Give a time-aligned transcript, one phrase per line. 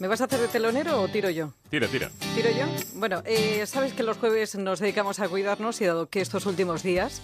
[0.00, 1.52] ¿Me vas a hacer de telonero o tiro yo?
[1.68, 2.10] Tira, tira.
[2.34, 2.64] ¿Tiro yo?
[2.94, 6.82] Bueno, eh, sabes que los jueves nos dedicamos a cuidarnos y dado que estos últimos
[6.82, 7.20] días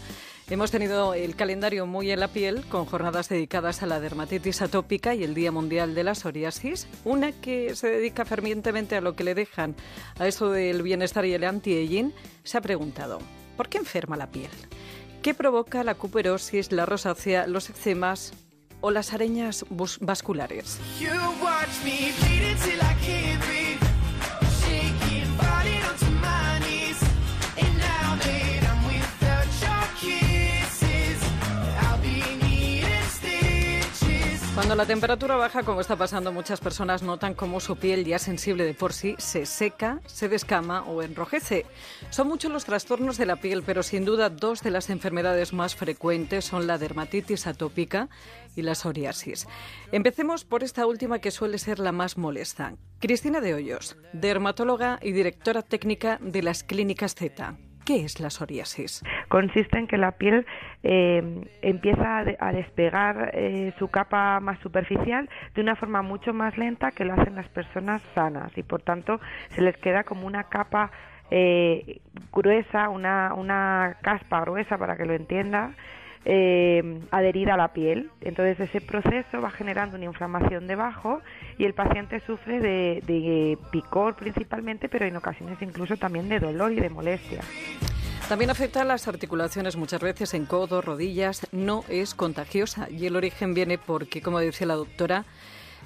[0.50, 5.14] hemos tenido el calendario muy en la piel con jornadas dedicadas a la dermatitis atópica
[5.14, 9.24] y el Día Mundial de la Psoriasis, una que se dedica fervientemente a lo que
[9.24, 9.74] le dejan
[10.18, 12.12] a esto del bienestar y el anti-aging,
[12.44, 13.20] se ha preguntado,
[13.56, 14.50] ¿por qué enferma la piel?
[15.22, 18.34] ¿Qué provoca la cuperosis, la rosácea, los eczemas
[18.82, 19.64] o las areñas
[20.00, 20.78] vasculares?
[34.66, 38.64] Cuando la temperatura baja, como está pasando, muchas personas notan cómo su piel, ya sensible
[38.64, 41.66] de por sí, se seca, se descama o enrojece.
[42.10, 45.76] Son muchos los trastornos de la piel, pero sin duda dos de las enfermedades más
[45.76, 48.08] frecuentes son la dermatitis atópica
[48.56, 49.46] y la psoriasis.
[49.92, 52.72] Empecemos por esta última que suele ser la más molesta.
[52.98, 57.56] Cristina de Hoyos, dermatóloga y directora técnica de las clínicas Z.
[57.86, 59.04] ¿Qué es la psoriasis?
[59.28, 60.44] Consiste en que la piel
[60.82, 61.22] eh,
[61.62, 67.04] empieza a, despegar eh, su capa más superficial de una forma mucho más lenta que
[67.04, 70.90] lo hacen las personas sanas y por tanto se les queda como una capa
[71.30, 72.00] eh,
[72.32, 75.70] gruesa, una, una caspa gruesa para que lo entienda,
[76.28, 78.10] eh, adherida a la piel.
[78.20, 81.20] Entonces ese proceso va generando una inflamación debajo
[81.56, 86.80] y el paciente sufre de, picor principalmente, pero en ocasiones incluso también de dolor y
[86.80, 87.42] de molestia.
[88.28, 91.46] También afecta a las articulaciones muchas veces en codos, rodillas.
[91.52, 95.24] No es contagiosa y el origen viene porque, como decía la doctora,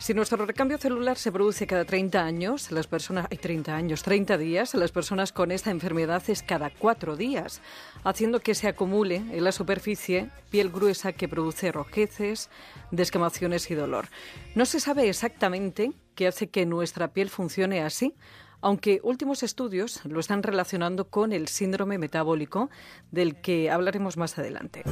[0.01, 4.39] si nuestro recambio celular se produce cada 30 años, las personas, hay 30 años, 30
[4.39, 7.61] días, las personas con esta enfermedad es cada 4 días,
[8.03, 12.48] haciendo que se acumule en la superficie piel gruesa que produce rojeces,
[12.91, 14.09] descamaciones y dolor.
[14.55, 18.15] No se sabe exactamente qué hace que nuestra piel funcione así,
[18.62, 22.71] aunque últimos estudios lo están relacionando con el síndrome metabólico,
[23.11, 24.83] del que hablaremos más adelante.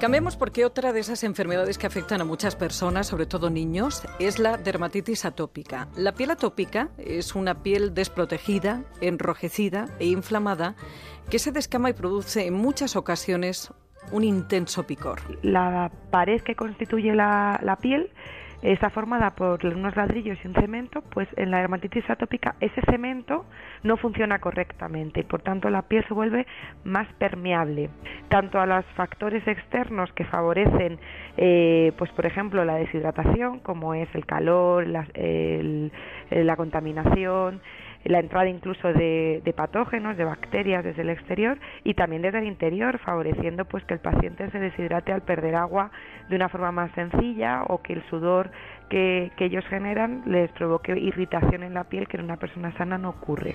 [0.00, 4.38] Cambiemos porque otra de esas enfermedades que afectan a muchas personas, sobre todo niños, es
[4.38, 5.88] la dermatitis atópica.
[5.96, 10.76] La piel atópica es una piel desprotegida, enrojecida e inflamada
[11.30, 13.72] que se descama y produce en muchas ocasiones
[14.12, 15.22] un intenso picor.
[15.42, 18.10] La pared que constituye la, la piel
[18.72, 23.46] está formada por unos ladrillos y un cemento, pues en la dermatitis atópica ese cemento
[23.82, 26.46] no funciona correctamente y por tanto la piel se vuelve
[26.84, 27.90] más permeable.
[28.28, 30.98] Tanto a los factores externos que favorecen,
[31.36, 35.06] eh, pues por ejemplo la deshidratación, como es el calor, la,
[36.30, 37.60] la contaminación,
[38.08, 42.98] la entrada incluso de, patógenos, de bacterias desde el exterior y también desde el interior,
[42.98, 45.90] favoreciendo pues que el paciente se deshidrate al perder agua
[46.28, 48.50] de una forma más sencilla o que el sudor
[48.90, 52.98] que, que ellos generan les provoque irritación en la piel que en una persona sana
[52.98, 53.54] no ocurre.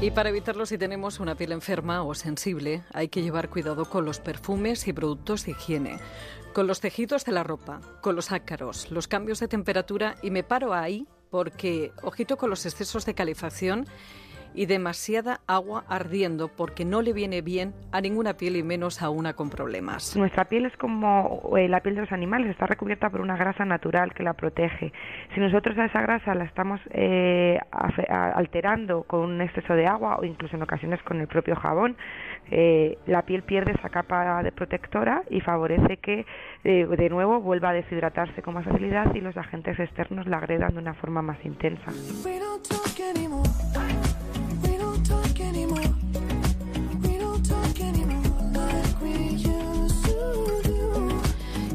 [0.00, 4.04] Y para evitarlo, si tenemos una piel enferma o sensible, hay que llevar cuidado con
[4.04, 5.96] los perfumes y productos de higiene,
[6.54, 10.42] con los tejidos de la ropa, con los ácaros, los cambios de temperatura y me
[10.44, 13.86] paro ahí porque, ojito con los excesos de calefacción
[14.54, 19.10] y demasiada agua ardiendo porque no le viene bien a ninguna piel y menos a
[19.10, 20.16] una con problemas.
[20.16, 23.64] Nuestra piel es como eh, la piel de los animales, está recubierta por una grasa
[23.64, 24.92] natural que la protege.
[25.34, 30.24] Si nosotros a esa grasa la estamos eh, alterando con un exceso de agua o
[30.24, 31.96] incluso en ocasiones con el propio jabón,
[32.50, 36.26] eh, la piel pierde esa capa de protectora y favorece que
[36.64, 40.78] de nuevo vuelva a deshidratarse con más facilidad y los agentes externos la agredan de
[40.80, 41.92] una forma más intensa.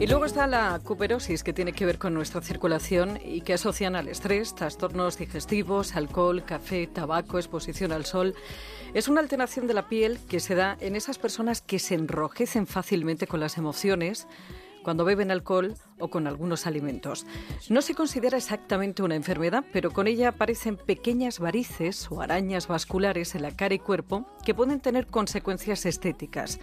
[0.03, 3.95] Y luego está la cuperosis, que tiene que ver con nuestra circulación y que asocian
[3.95, 8.35] al estrés, trastornos digestivos, alcohol, café, tabaco, exposición al sol.
[8.93, 12.67] Es una alteración de la piel que se da en esas personas que se enrojecen
[12.67, 14.27] fácilmente con las emociones,
[14.83, 17.25] cuando beben alcohol o con algunos alimentos.
[17.69, 23.35] No se considera exactamente una enfermedad, pero con ella aparecen pequeñas varices o arañas vasculares
[23.35, 26.59] en la cara y cuerpo que pueden tener consecuencias estéticas.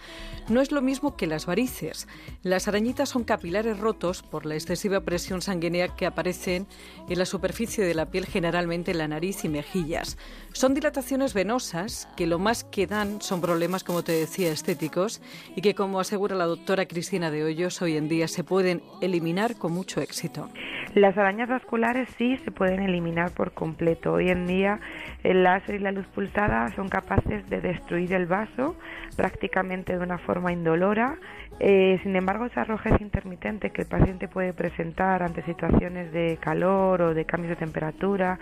[0.47, 2.07] No es lo mismo que las varices.
[2.43, 6.67] Las arañitas son capilares rotos por la excesiva presión sanguínea que aparecen
[7.09, 10.19] en la superficie de la piel, generalmente en la nariz y mejillas.
[10.53, 15.19] Son dilataciones venosas que lo más que dan son problemas, como te decía, estéticos
[15.55, 19.30] y que, como asegura la doctora Cristina de Hoyos, hoy en día se pueden eliminar
[19.57, 20.49] con mucho éxito.
[20.93, 24.13] Las arañas vasculares sí se pueden eliminar por completo.
[24.13, 24.79] Hoy en día
[25.23, 28.75] el láser y la luz pulsada son capaces de destruir el vaso
[29.15, 31.17] prácticamente de una forma indolora.
[31.59, 37.01] Eh, sin embargo, esa rojez intermitente que el paciente puede presentar ante situaciones de calor
[37.01, 38.37] o de cambios de temperatura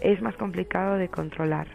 [0.00, 1.66] es más complicado de controlar.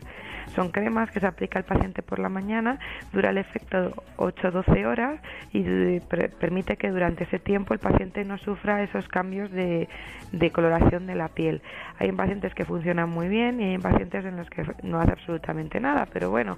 [0.53, 2.80] Son cremas que se aplica al paciente por la mañana,
[3.13, 5.19] dura el efecto 8-12 horas
[5.51, 6.00] y
[6.39, 9.88] permite que durante ese tiempo el paciente no sufra esos cambios de,
[10.31, 11.62] de coloración de la piel.
[12.00, 15.80] Hay pacientes que funcionan muy bien y hay pacientes en los que no hace absolutamente
[15.80, 16.57] nada, pero bueno.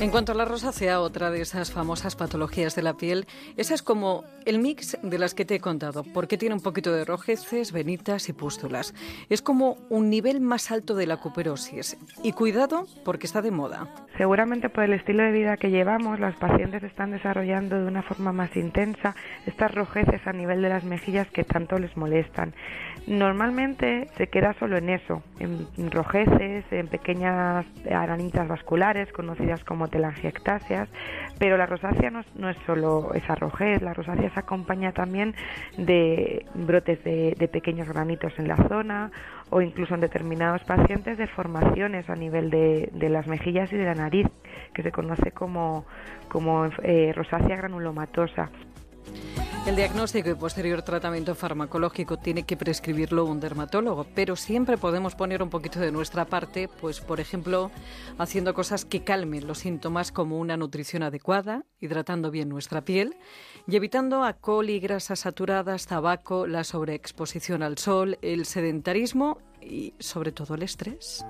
[0.00, 3.26] En cuanto a la rosácea, otra de esas famosas patologías de la piel,
[3.58, 6.90] esa es como el mix de las que te he contado, porque tiene un poquito
[6.90, 8.94] de rojeces, venitas y pústulas.
[9.28, 11.98] Es como un nivel más alto de la cuperosis.
[12.22, 13.88] Y cuidado, porque está de moda.
[14.16, 18.32] Seguramente por el estilo de vida que llevamos, los pacientes están desarrollando de una forma
[18.32, 19.14] más intensa
[19.44, 22.54] estas rojeces a nivel de las mejillas que tanto les molestan.
[23.06, 30.88] Normalmente se queda solo en eso, en rojeces, en pequeñas aranitas vasculares conocidas como telangiectasias,
[31.38, 35.34] pero la rosácea no, es solo esa rojez, la rosácea se acompaña también
[35.76, 39.10] de brotes de, pequeños granitos en la zona
[39.50, 43.94] o incluso en determinados pacientes de formaciones a nivel de, las mejillas y de la
[43.94, 44.26] nariz,
[44.72, 45.84] que se conoce como,
[46.28, 48.50] como eh, rosácea granulomatosa.
[49.66, 55.42] El diagnóstico y posterior tratamiento farmacológico tiene que prescribirlo un dermatólogo, pero siempre podemos poner
[55.42, 57.70] un poquito de nuestra parte, pues por ejemplo,
[58.18, 63.16] haciendo cosas que calmen los síntomas como una nutrición adecuada, hidratando bien nuestra piel
[63.68, 70.32] y evitando alcohol y grasas saturadas, tabaco, la sobreexposición al sol, el sedentarismo y sobre
[70.32, 71.22] todo el estrés.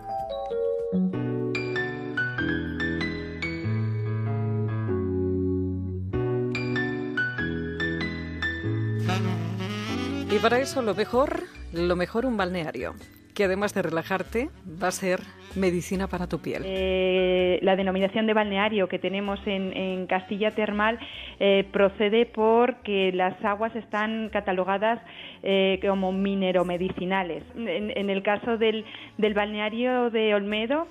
[10.42, 12.94] Para eso lo mejor, lo mejor un balneario,
[13.34, 14.50] que además de relajarte,
[14.82, 15.20] va a ser
[15.56, 16.62] medicina para tu piel.
[16.64, 20.98] Eh, la denominación de balneario que tenemos en, Castilla Termal
[21.38, 25.00] eh, procede porque las aguas están catalogadas
[25.42, 27.42] eh, como mineromedicinales.
[27.56, 28.84] En, en el caso del,
[29.18, 30.88] del, balneario de Olmedo,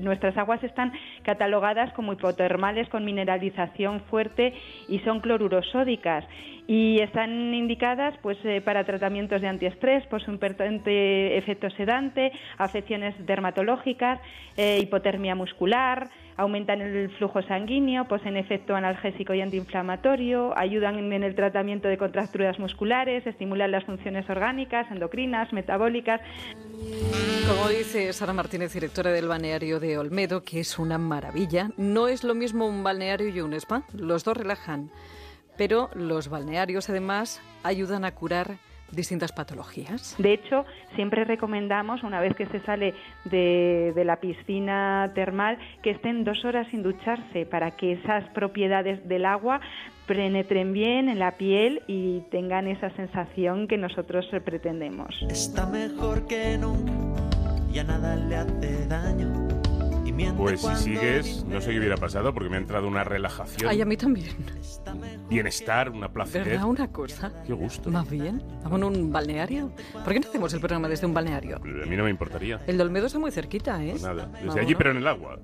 [0.00, 0.92] nuestras aguas están
[1.22, 4.54] catalogadas como hipotermales con mineralización fuerte
[4.88, 6.24] y son clorurosódicas
[6.68, 13.14] y están indicadas pues eh, para tratamientos de antiestrés por su importante efecto sedante, afecciones
[13.24, 13.77] dermatológicas,
[14.56, 21.22] eh, hipotermia muscular, aumentan el flujo sanguíneo, pues en efecto analgésico y antiinflamatorio, ayudan en
[21.22, 26.20] el tratamiento de contracturas musculares, estimulan las funciones orgánicas, endocrinas, metabólicas.
[27.48, 32.22] Como dice Sara Martínez, directora del balneario de Olmedo, que es una maravilla, no es
[32.24, 34.90] lo mismo un balneario y un spa, los dos relajan
[35.58, 38.58] pero los balnearios además ayudan a curar
[38.92, 40.14] distintas patologías.
[40.18, 40.64] De hecho,
[40.94, 42.94] siempre recomendamos, una vez que se sale
[43.24, 49.26] de, la piscina termal, que estén dos horas sin ducharse para que esas propiedades del
[49.26, 49.60] agua
[50.06, 55.14] penetren bien en la piel y tengan esa sensación que nosotros pretendemos.
[55.28, 56.92] Está mejor que nunca,
[57.70, 59.47] ya nada le hace daño
[60.36, 63.70] pues si sigues, no sé qué hubiera pasado porque me ha entrado una relajación.
[63.70, 64.34] Ay, a mí también.
[65.28, 66.46] Bienestar, una placidez.
[66.46, 67.32] ¿Verdad una cosa?
[67.46, 67.90] Qué gusto.
[67.90, 68.42] Más bien.
[68.62, 69.70] ¿Vamos a un balneario?
[70.04, 71.56] ¿Por qué no hacemos el programa desde un balneario?
[71.56, 72.60] A mí no me importaría.
[72.66, 73.90] El de Olmedo está muy cerquita, ¿eh?
[73.92, 75.38] Pues nada, desde allí pero en el agua.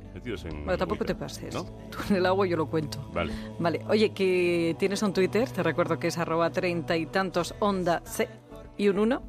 [0.64, 1.54] bueno, tampoco te pases.
[1.54, 1.64] ¿no?
[1.64, 3.10] Tú en el agua yo lo cuento.
[3.12, 3.32] Vale.
[3.58, 3.84] Vale.
[3.88, 8.28] Oye, que tienes un Twitter, te recuerdo que es arroba treinta y tantos onda C
[8.76, 9.22] y un uno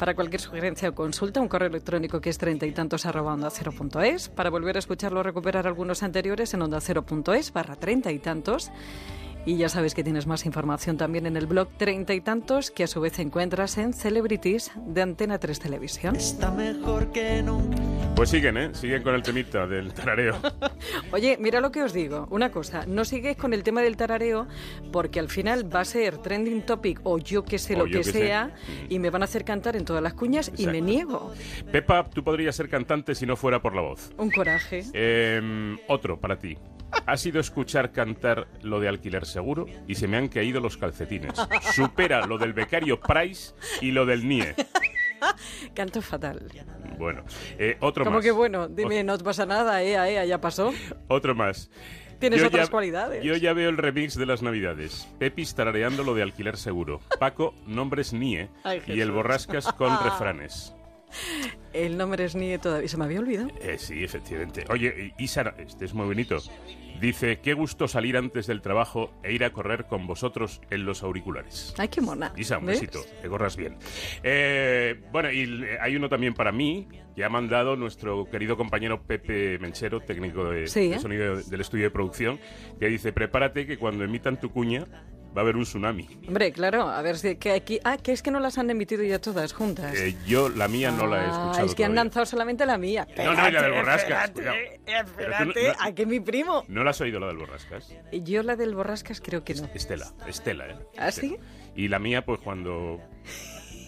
[0.00, 3.50] para cualquier sugerencia o consulta, un correo electrónico que es treinta y tantos arroba onda
[3.50, 4.30] cero punto es.
[4.30, 8.10] Para volver a escucharlo o recuperar algunos anteriores en onda cero punto es barra treinta
[8.10, 8.70] y tantos.
[9.46, 12.84] Y ya sabes que tienes más información también en el blog Treinta y Tantos, que
[12.84, 16.14] a su vez encuentras en Celebrities de Antena 3 Televisión.
[16.14, 17.42] Está mejor que
[18.14, 18.70] Pues siguen, ¿eh?
[18.74, 20.36] Siguen con el temita del tarareo.
[21.12, 22.28] Oye, mira lo que os digo.
[22.30, 24.46] Una cosa, no sigues con el tema del tarareo
[24.92, 28.54] porque al final va a ser trending topic o yo que sé lo que, sea
[28.90, 31.32] y me van a hacer cantar en todas las cuñas y me niego.
[31.72, 34.12] Pepa, tú podrías ser cantante si no fuera por la voz.
[34.18, 34.84] Un coraje.
[34.92, 36.58] Em, otro para ti.
[37.06, 41.34] Ha sido escuchar cantar lo de alquiler seguro y se me han caído los calcetines.
[41.72, 44.54] Supera lo del becario Price y lo del NIE.
[45.74, 46.46] Canto fatal.
[46.98, 47.24] Bueno,
[47.58, 48.10] eh, otro más.
[48.10, 48.68] Como que bueno?
[48.68, 50.72] Dime, no te pasa nada, eh, eh, ya pasó.
[51.08, 51.70] Otro más.
[52.18, 53.24] Tienes otras cualidades.
[53.24, 55.08] Yo ya veo el remix de las navidades.
[55.18, 57.00] Pepis tarareando lo de alquiler seguro.
[57.18, 58.50] Paco, nombres NIE.
[58.86, 60.74] y el borrascas con refranes.
[61.72, 62.88] El nombre es Nie todavía.
[62.88, 63.48] Se me había olvidado.
[63.60, 64.64] Eh, sí, efectivamente.
[64.68, 66.38] Oye, Isa, este es muy bonito.
[67.00, 71.02] Dice, qué gusto salir antes del trabajo e ir a correr con vosotros en los
[71.02, 71.74] auriculares.
[71.78, 72.30] Ay, qué mona.
[72.36, 72.80] Isa, un ¿Ves?
[72.80, 73.78] besito, te corras bien.
[74.22, 79.02] Eh, bueno, y l- hay uno también para mí, que ha mandado nuestro querido compañero
[79.02, 80.98] Pepe Menchero, técnico de, Sí, de ¿eh?
[80.98, 82.38] sonido del estudio de producción,
[82.78, 84.84] que dice, prepárate que cuando emitan tu cuña
[85.36, 86.08] va a haber un tsunami.
[86.26, 87.78] Hombre, claro, a ver si que aquí.
[87.84, 89.94] Ah, que es que no las han emitido ya todas juntas.
[89.96, 92.78] Eh, yo la mía no la he Ah, escuchado Es que han lanzado solamente la
[92.78, 93.06] mía.
[93.16, 96.64] No, no, y la del Borrascas, espérate, no- Espérate, no- ¿a que mi primo?
[96.68, 97.94] ¿No la has oído la del Borrascas?
[98.12, 99.68] Yo la del Borrascas creo que no.
[99.74, 100.76] Estela, Estela, ¿eh?
[100.98, 101.36] ¿Ah, sí?
[101.76, 103.00] Y la mía, pues cuando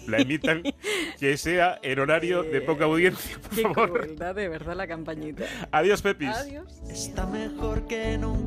[0.07, 0.63] la emitan,
[1.19, 3.91] que sea en horario de poca audiencia, por Qué favor.
[3.91, 5.43] crueldad, de verdad, la campañita.
[5.71, 6.29] Adiós, Pepis.
[6.29, 6.81] Adiós.
[6.89, 8.39] Está mejor que nunca.